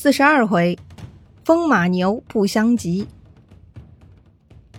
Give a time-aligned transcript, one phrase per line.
[0.00, 0.78] 四十二回，
[1.44, 3.08] 风马牛不相及。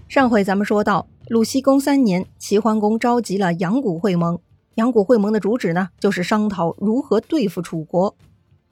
[0.08, 4.40] 上回咱们说到，鲁僖公三年，齐桓公召集了阳谷会盟。
[4.76, 8.16] 阳谷会盟的主旨呢，就是商讨如何对付楚国。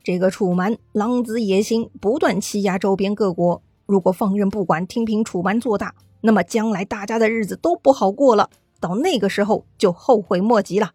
[0.02, 3.61] 这个楚蛮狼子野心，不断欺压周边各国。
[3.86, 8.50] 如果放任不管，听凭楚蛮做大，那么将来大家的日子都不好过了。
[8.79, 10.91] 到那个时候，就后悔莫及了。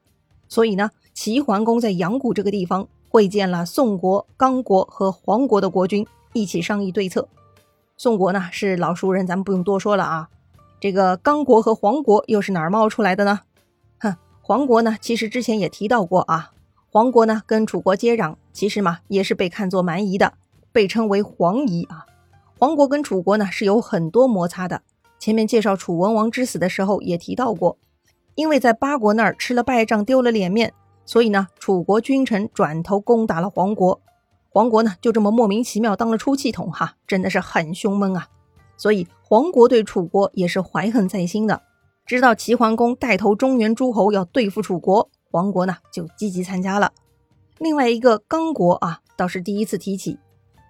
[0.49, 2.89] 所以呢，齐桓公在阳谷这个地方。
[3.13, 7.29] 会见了宋国、刚国和黄国的国君，一起商议对策。
[7.99, 10.31] 宋国呢是老熟人，咱们不用多说了啊。
[10.81, 13.41] 这个刚国和黄国又是哪儿冒出来的呢？
[13.99, 16.53] 哼，黄国呢其实之前也提到过啊。
[16.91, 20.33] 黄国呢跟楚国接壤，其实嘛也是被看作蛮夷的，
[20.73, 22.07] 被称为黄夷啊。
[22.59, 24.81] 黄国跟楚国呢是有很多摩擦的。
[25.19, 27.77] 前面介绍楚文王之死的时候也提到过，
[28.37, 30.73] 因为在八国那儿吃了败仗，丢了脸面。
[31.05, 34.01] 所以呢，楚国君臣转头攻打了黄国，
[34.49, 38.29] 黄国呢就这么莫名其妙当了出气筒，哈，真的是很凶闷啊。
[38.77, 41.63] 所以黄国对楚国也是怀恨在心的。
[42.05, 46.93] 知道齐桓公带头中原诸侯要对付楚国，黄国呢就积极参加了。
[47.59, 50.19] 另外一个刚国啊，倒是第一次提起。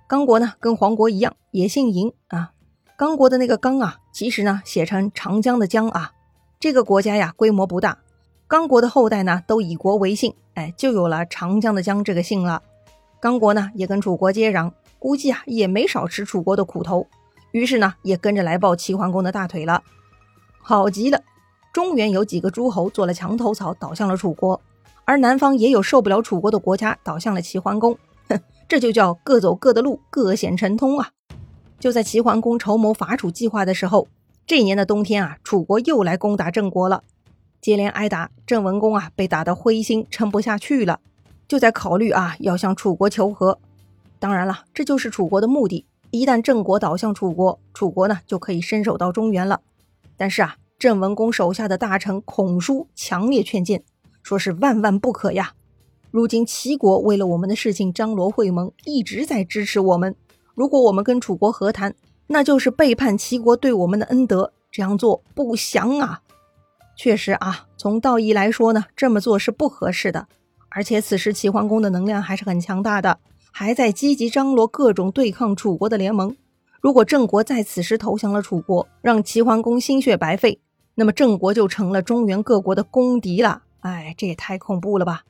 [0.07, 2.53] 刚国呢跟黄国一样，也姓嬴啊。
[2.99, 6.13] 刚国的那个刚啊，其实呢写成长江的江啊。
[6.61, 7.99] 这个国家呀，规模不大。
[8.53, 12.63] 刚国的后代呢，都以国为姓，哎，就有了长江的江这个姓了。
[13.19, 17.07] 刚国呢，也跟楚国接壤，估计啊，也没少吃楚国的苦头，
[17.53, 19.83] 于是呢，也跟着来抱齐桓公的大腿了。
[20.61, 21.23] 好极了，
[21.73, 24.61] 中原有几个诸侯做了墙头草，倒向了楚国，
[25.07, 27.97] 而南方也有受不了楚国的国家倒向了齐桓公，
[28.29, 31.09] 哼， 这就叫各走各的路，各显神通啊！
[31.81, 34.09] 就在齐桓公筹谋伐楚计划的时候，
[34.47, 37.03] 这年的冬天啊，楚国又来攻打郑国了。
[37.63, 40.99] 接连挨打，郑文公啊被打得灰心，撑不下去了，
[41.47, 43.61] 就在考虑啊要向楚国求和。
[44.19, 45.87] 当然了，这就是楚国的目的。
[46.11, 49.61] 一旦郑国倒向楚国，楚国呢就可以伸手到中原了。
[50.17, 53.85] 但是啊，郑文公手下的大臣孔叔强烈劝谏，
[54.25, 55.55] 说是万万不可呀！
[56.11, 60.17] 如今齐国为了我们的事情张罗会盟，一直在支持我们。
[60.55, 61.95] 如果我们跟楚国和谈，
[62.27, 66.21] 那就是背叛齐国对我们的恩德，这样做不祥啊！
[66.97, 70.27] 确实啊，从道义来说呢，这么做是不合适的。
[70.69, 73.19] 而且此时齐桓公的能量还是很强大的，
[73.51, 76.35] 还在积极张罗各种对抗楚国的联盟。
[76.81, 80.61] 如果郑国在此时投降了楚国，让齐桓公心血白费，
[80.95, 83.63] 那么郑国就成了中原各国的公敌了。
[83.81, 85.25] 哎，这也太恐怖了吧！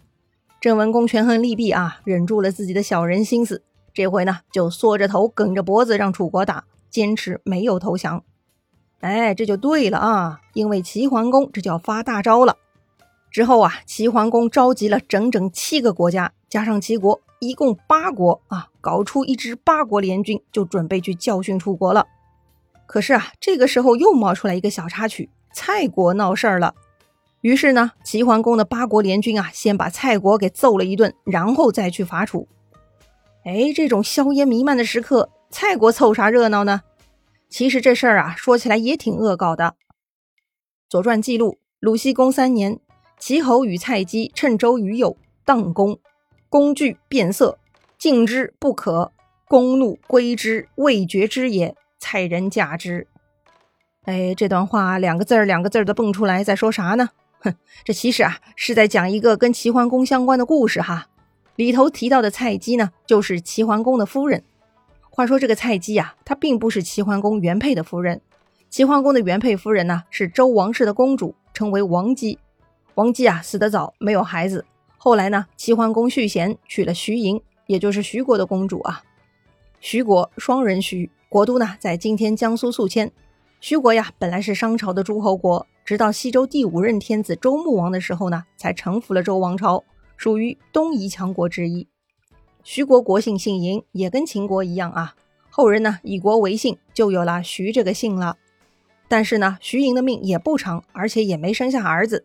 [0.60, 3.62] 郑文公权衡利弊啊，忍住了自己的小人心思，
[3.92, 8.22] 这回呢就缩着头，梗着脖子让楚国打，坚持没有投降。
[9.02, 10.40] 哎，这就对了啊！
[10.54, 12.56] 因为齐桓公这就要发大招了。
[13.32, 22.06] 之后啊，齐桓公召集了整整七个国家，加上齐国，一共八国啊，搞出一支八国联军，就准备去教训楚国了。
[22.86, 26.74] 可是啊，这个时候又冒出来一个小插曲，蔡国闹事儿了。
[27.40, 32.46] 于是呢，齐桓公的八国联军啊，先把蔡国给揍了一顿，然后再去伐楚。
[33.44, 36.82] 哎，这种硝烟弥漫的时刻，蔡国凑啥热闹呢？
[37.52, 39.64] 其实这事儿啊，说起来也挺恶搞的。
[40.88, 42.80] 《左传》记录，鲁僖公三年，
[43.18, 45.98] 齐侯与蔡姬趁周于右，荡公，
[46.48, 47.58] 公惧变色，
[47.98, 49.12] 敬之不可。
[49.46, 51.76] 公怒归之，未决之也。
[51.98, 53.06] 蔡人嫁之。
[54.04, 57.10] 哎，这段话两个字儿两个字儿的蹦出来，在说啥呢？
[57.40, 61.08] 哼，这其实啊是在讲一个跟齐桓公相关的故事哈。
[61.56, 64.42] 里头提到的蔡姬呢，就是齐桓公的夫人。
[65.14, 68.22] 话说这个蔡姬啊，她并不是齐桓公原配的夫人。
[68.70, 72.38] 齐桓公的原配夫人呢，是周王室的公主，称为王姬。
[72.94, 74.64] 王姬啊，死得早，没有孩子。
[74.96, 79.02] 后来呢，齐桓公续弦，娶了徐莹，也就是徐国的公主啊。
[79.80, 83.12] 徐国双人徐，国都呢在今天江苏宿迁。
[83.60, 89.84] 徐国呀，本来是商朝的诸侯国，直到西周第五任天子周穆王的时候呢，才臣服了周王朝，
[90.16, 91.86] 属于东夷强国之一。
[92.64, 95.14] 徐国国姓姓嬴，也跟秦国一样啊。
[95.50, 98.36] 后人呢以国为姓，就有了徐这个姓了。
[99.08, 102.24] 但是呢，徐嬴的命也不长，而且也没生下儿子。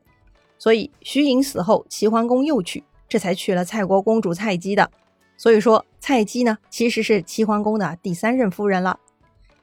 [0.58, 4.90] 所以徐嬴死后，齐桓公又娶，这才娶了蔡国公主蔡姬的。
[5.36, 9.00] 所以说，蔡姬呢其实是齐桓公的第三任夫人了。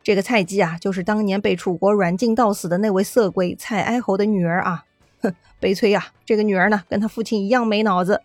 [0.03, 4.85] 这个蔡姬啊，就是当年被楚国软禁到死的那位色鬼蔡哀侯的女儿啊。
[5.21, 6.09] 哼，悲催呀！
[6.27, 8.21] 这个女儿呢，跟她父亲一样没脑子。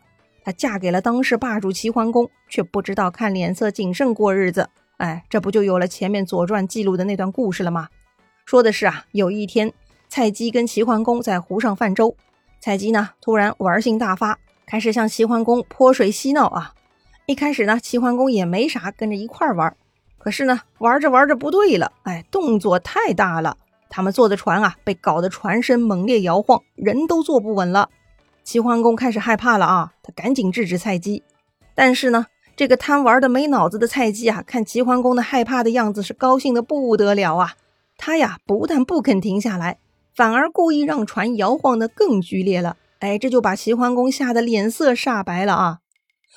[0.51, 4.69] 嫁给了当世霸主齐桓公，却不知道看脸色，谨慎过日子。
[4.97, 7.87] 哎，这不就有了前面《左传》记录的那段故事了吗？
[8.45, 9.71] 说的是啊，有一天，
[10.07, 12.15] 蔡姬跟齐桓公在湖上泛舟，
[12.59, 16.73] 蔡姬呢突然玩性大发，开始向齐桓公泼水嬉闹啊。
[17.27, 19.75] 一开始呢，齐桓公也没啥，跟着一块玩。
[20.17, 23.55] 可是呢，玩着玩着不对了，哎，动作太大了。
[23.89, 27.89] 他们坐的船啊，被搞得船身猛烈摇晃，人都坐不稳了。
[28.49, 31.21] 齐桓公开始害怕了啊，他赶紧制止菜鸡。
[31.75, 32.25] 但是呢，
[32.55, 37.53] 这个贪玩的没脑子的菜鸡啊，看齐桓公的害怕的样子，是高兴的不得了啊。
[37.95, 39.77] 他呀，不但不肯停下来，
[40.15, 42.77] 反而故意让船摇晃的更剧烈了。
[43.01, 45.77] 哎，这就把齐桓公吓得脸色煞白了啊。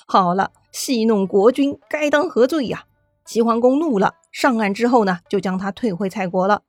[0.07, 2.85] 好了，戏弄国君，该当何罪呀？
[3.25, 6.61] 齐桓公怒了，上岸之后呢，就将他退回蔡国了。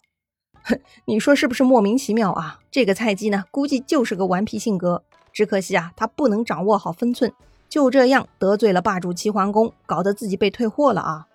[0.61, 2.61] 哼，你说是不是莫名其妙啊？
[2.71, 5.03] 这个菜鸡呢，估计就是个顽皮性格。
[5.33, 7.33] 只可惜啊，他不能掌握好分寸，
[7.67, 11.27] 就这样得罪了霸主齐桓公，搞得自己被退货了啊！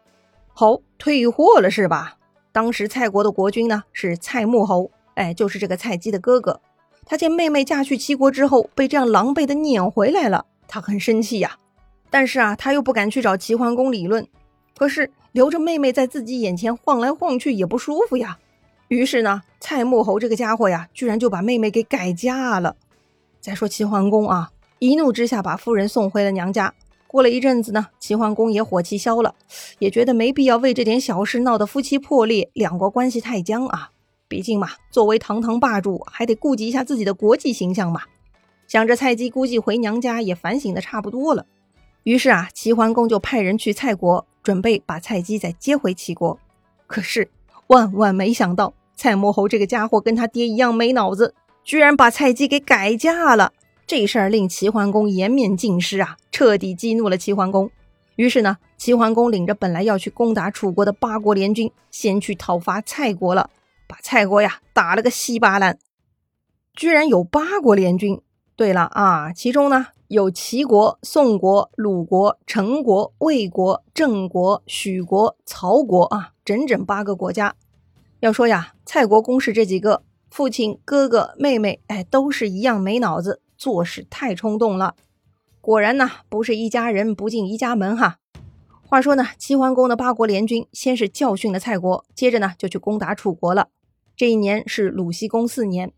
[0.55, 2.17] 好，退货了是吧？
[2.53, 6.61] 当时蔡国的国君呢是蔡穆侯，哎，就是这个蔡姬的哥哥。
[7.05, 11.59] 他见妹妹嫁去齐国之后被这样狼狈的撵回来了，他很生气呀。
[12.11, 14.27] 但是啊，他又不敢去找齐桓公理论。
[14.77, 18.39] 可是留着妹妹在自己眼前晃来晃去也不舒服呀。
[18.89, 22.77] 于是呢，蔡穆侯这个家伙呀，居然就把妹妹给改嫁了。
[23.41, 26.75] 再说齐桓公啊，一怒之下把夫人送回了娘家。
[27.07, 29.35] 过了一阵子呢，齐桓公也火气消了，
[29.79, 33.91] 也觉得没必要为这点小事闹得夫妻破裂，两国关系太僵啊。
[34.29, 38.03] 毕竟嘛，作为堂堂霸主，还得顾及一下自己的国际形象嘛。
[38.67, 41.47] 想着蔡姬估计回娘家也反省的差不多了。
[42.03, 46.39] 于是啊，齐桓公就派人去蔡国，准备把蔡姬再接回齐国。
[46.87, 47.31] 可是
[47.69, 51.35] 万万没想到，蔡穆侯这个家伙跟他爹一样没脑子，
[51.69, 53.53] 居然把蔡姬给改嫁了。
[53.87, 57.71] 这事儿令齐桓公颜面尽失啊，彻底激怒了齐桓公。
[58.17, 63.51] 于是呢，齐桓公领着本来要去攻打楚国的八国联军，先去讨伐蔡国了，
[63.87, 65.79] 把蔡国呀打了个稀巴烂。
[66.75, 68.19] 居然有八国联军！
[68.57, 69.89] 对了啊，其中呢。
[70.09, 77.55] 有齐国、宋国、鲁国、陈国、魏国、郑国、许国、曹国啊，整整八个国家。
[78.21, 84.95] 要说呀，蔡国公是这几个父亲、哥哥、妹妹，哎，都是一样没脑子，做事太冲动了。
[85.61, 88.19] 果然呢，不是一家人不进一家门哈。
[88.87, 93.69] 话说呢，齐桓公的八国联军先是教训了蔡国，接着呢就去攻打楚国了。
[94.17, 95.93] 这一年是鲁僖公四年。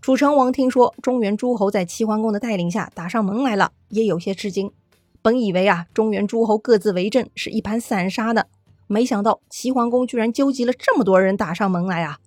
[0.00, 4.70] 楚成王听说中原诸侯在齐桓公的带领下打上门来了，也有些吃惊。
[5.22, 8.46] 本以为啊，中原诸侯各自为政，是一盘散沙的，
[8.86, 12.18] 没想到齐桓公居然纠集了这么多人打上门来啊！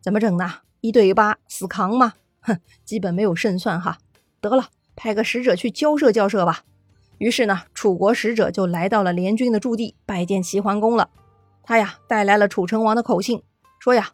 [0.00, 0.60] 怎么整呢？
[0.80, 2.14] 一对八，死扛吗？
[2.40, 3.98] 哼，基本没有胜算哈。
[4.40, 6.62] 得了，派个使者去交涉交涉吧。
[7.18, 11.10] 于是呢，楚国使者就来到了联军的驻地，拜见齐桓公了。
[11.64, 13.42] 他呀，带来了楚成王的口信，
[13.80, 14.12] 说呀。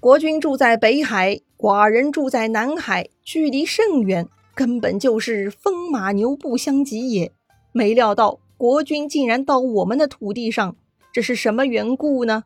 [0.00, 7.32] 国君住在北海，寡人住在南海，距离甚远，根本就是风马牛不相及也。
[7.72, 10.76] 没料到国君竟然到我们的土地上，
[11.10, 12.44] 这是什么缘故呢？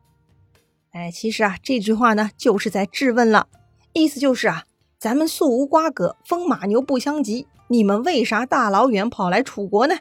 [0.93, 3.49] 哎，其实啊，这句话呢，就是在质问了，
[3.93, 4.64] 意思就是啊，
[4.99, 9.96] 咱们素无瓜葛，风马牛不相及，你们为啥大老远跑来楚国呢？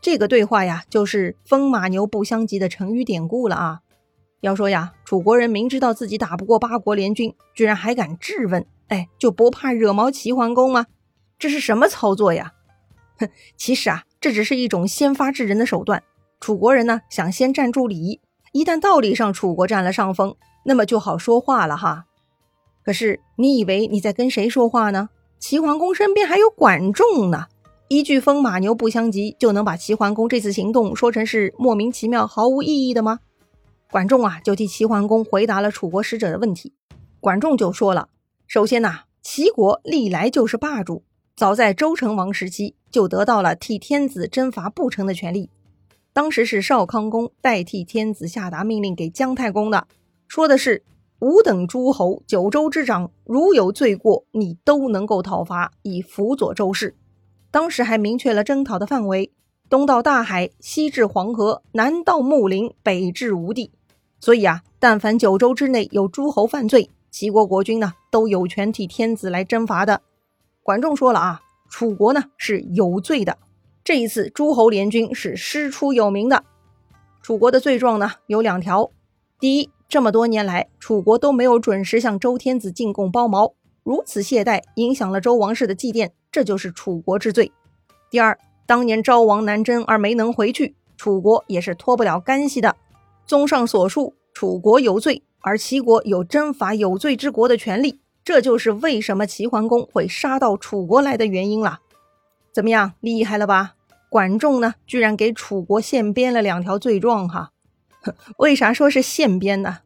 [0.00, 3.80] 这个对话呀，就是风马牛不相及的成语典故了啊。
[4.40, 10.86] 要说呀，楚国人明知道自己打不过八国联军，居然还敢质问，哎，就不怕惹毛齐桓公吗？
[11.38, 12.52] 这是什么操作呀？
[13.18, 16.02] 哼， 其实啊，这只是一种先发制人的手段。
[16.40, 18.20] 楚国人呢，想先占住理，
[18.54, 22.04] 一旦道理上楚国占了上风，那么就好说话了哈。
[22.84, 25.08] 可是你以为你在跟谁说话呢？
[25.40, 27.46] 齐桓公身边还有管仲呢，
[27.88, 33.18] 一句风马牛不相及，就能把齐桓公这次行动说成是莫名其妙、毫无意义的吗？
[33.90, 36.72] 管仲啊，就替齐桓公回答了楚国使者的问题。
[37.18, 38.08] 管仲就说了：
[38.46, 41.02] 首先呐，齐国历来就是霸主，
[41.34, 45.50] 早在周成王时期就得到了替天子征伐不成的权利。
[46.14, 49.88] 当时是少康公代替天子下达命令给姜太公的，
[50.28, 50.84] 说的是：
[51.18, 56.94] 吾等诸侯九州之长，如有罪过，你都能够讨伐，以辅佐周氏。
[57.50, 59.32] 当时还明确了征讨的范围：
[59.68, 63.72] 东到大海，西至黄河，南到穆林，北至吴地。
[64.20, 70.00] 所以啊，但凡九州之内有诸侯犯罪，齐国国君呢都有权替天子来征伐的。
[70.62, 73.36] 管仲说了啊，楚国呢是有罪的，
[73.84, 76.42] 这一次诸侯联军是师出有名的。
[77.22, 78.90] 楚国的罪状呢有两条：
[79.38, 87.52] 第一，这么多年来楚国都没有准时向周天子进贡包毛，如此懈怠影响了周王室的祭奠，这就是楚国之罪；
[88.10, 92.76] 第二，当年昭王南征而没能回去，楚国也是脱不了干系的。
[93.26, 101.80] 综上所述，楚国有罪，而齐国有征伐有罪之国的权利，这就是为什么齐桓公会杀到楚国来的原因了。
[102.54, 103.74] 怎么样，厉害了吧？
[104.08, 107.50] 管仲呢，居然给楚国现编了两条罪状哈。
[108.38, 109.78] 为啥说是现编呢？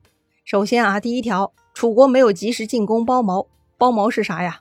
[0.45, 3.47] 首先啊，第一条，楚国没有及时进攻包茅。
[3.79, 4.61] 包茅是啥呀？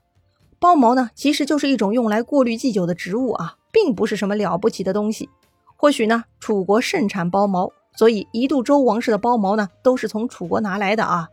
[0.58, 5.30] 包茅呢，其实就是一种用来过滤祭酒的植物啊，并不是什么了不起的东西。
[5.76, 11.28] 或许呢，楚国盛产包茅，所以一度周王室的包茅呢，都是从楚国拿来的啊。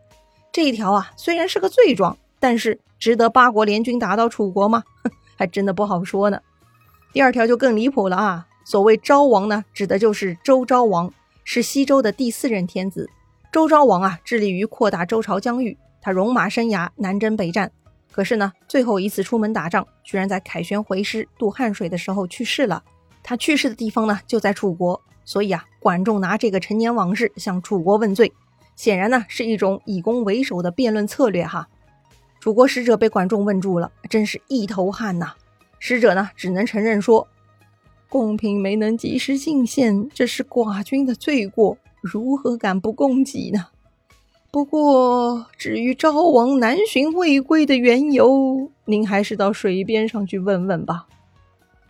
[0.51, 4.83] 这一条啊，虽然是个罪状，但是值得八国联军打到楚国吗？
[5.39, 6.41] 还真的不好说呢。
[7.15, 8.49] 第二条就更离谱了啊！
[8.65, 13.09] 所谓昭王呢，指的就是周昭王，是西周的第四任天子。
[13.53, 17.71] 周昭王啊，致力于扩大周朝疆域，他戎马生涯，南征北战。
[18.11, 22.83] 可是呢，最后一次出门打仗，居然在凯旋回师渡汉水的时候去世了。
[23.23, 25.01] 他去世的地方呢，就在楚国。
[25.25, 28.33] 所以啊，管仲拿这个陈年往事向楚国问罪。
[28.75, 31.69] 显然呢，是一种以攻为守的辩论策略哈。
[32.41, 35.35] 楚国使者被管仲问住了，真是一头汗呐。
[35.87, 37.29] 使者呢，只能承认说，
[38.09, 43.67] 贡品没能及时进献，这是寡君的罪过，如何敢不供给呢？
[44.51, 51.07] 不过，至于昭王南巡未归的缘由，您还是到水边上去问问吧。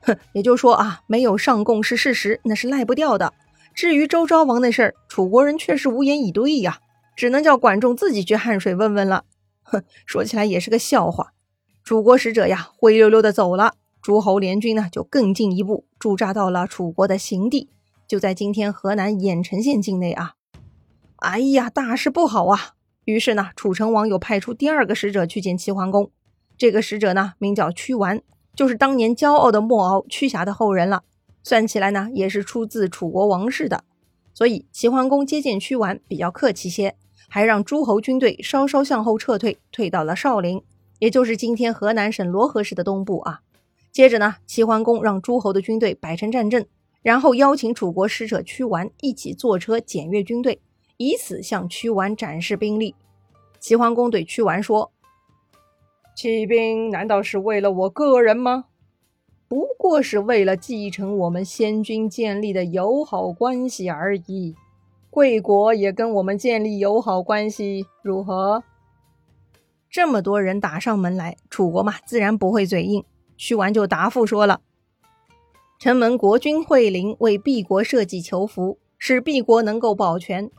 [0.01, 3.33] 哼，也就说啊，没有上贡是事实，那是赖不掉的。
[3.77, 6.79] 至于周昭王那事儿，楚国人却是无言以对呀，
[7.15, 9.23] 只能叫管仲自己去汉水问问了。
[9.63, 11.31] 哼，说起来也是个笑话。
[11.85, 13.75] 楚国使者呀，灰溜溜的走了，
[14.05, 17.71] 诸侯联军呢就更进一步驻扎到了楚国的行地，
[18.07, 20.35] 就在今天河南郾城县境内啊。
[21.17, 22.75] 哎呀，大事不好啊！
[23.07, 26.11] 于是呢，楚成王又派出第二个使者去见齐桓公。
[26.59, 28.21] 这个使者呢，名叫屈完，
[28.55, 31.05] 就是当年骄傲的莫敖屈瑕的后人了。
[31.43, 33.85] 算起来呢，也是出自楚国王室的，
[34.35, 36.95] 所以齐桓公接见屈完比较客气些，
[37.31, 40.63] 还让诸侯军队稍稍向后撤退，退到了少陵，
[40.99, 43.41] 也就是今天河南省漯河市的东部啊。
[43.95, 46.67] 接着呢，齐桓公让诸侯的军队摆成战阵，
[47.01, 50.61] 然后邀请楚国使者屈完一起坐车检阅军队，
[50.97, 52.97] 以此向屈完展示兵力。
[53.61, 54.91] 齐桓公对屈完说
[56.17, 58.65] ：“起兵难道是为了我个人吗？”
[59.47, 64.57] 不过是为了继承我们先君建立的友好关系而已。
[65.09, 68.65] 贵国也跟我们建立友好关系，如何？
[69.89, 73.05] 这么多人打上门来，楚国嘛，自然不会嘴硬。
[73.37, 74.61] 屈完就答复说了
[75.79, 80.50] ：“臣门国君惠陵为敝国设计求福，使敝国能够保全。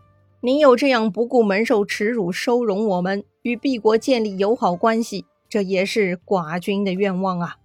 [0.42, 7.56] 您又这样不顾门受耻辱，收容我们，与敝国建立友好关系，这也是寡君的愿望啊。”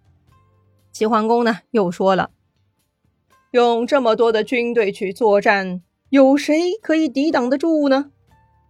[0.93, 2.31] 齐桓公呢，又说了
[3.53, 8.13] ：“用这么多的军队去作战，有谁可以抵挡得住呢？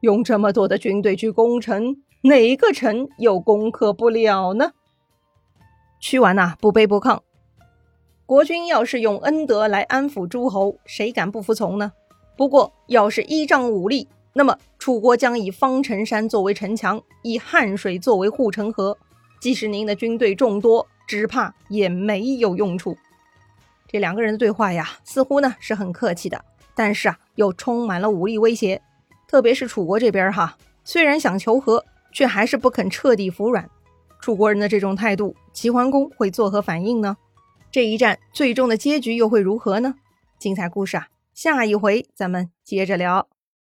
[0.01, 4.73] 用这么多的军队去攻城，哪个城又攻克不了呢？”
[6.01, 7.21] 屈完呐，不卑不亢。
[8.25, 11.93] 国君要是用恩德来安抚诸侯，谁敢不服从呢？
[12.37, 18.97] 不过，要是依仗武力，那么楚国将以方城山作为城墙，以汉水作为护城河。
[19.41, 22.97] 即使您的军队众多，只怕也没有用处。
[23.87, 26.43] 这两个人的对话呀，似乎呢是很客气的，
[26.75, 28.81] 但是啊，又充满了武力威胁。
[29.29, 33.69] 特别是楚国这边哈，虽然想求和，却还是不肯彻底服软。
[34.21, 37.17] 楚国人的这种态度，齐桓公会作何反应呢？
[37.71, 39.95] 这一战最终的结局又会如何呢？
[40.39, 43.29] 精彩故事啊，下一回咱们接着聊。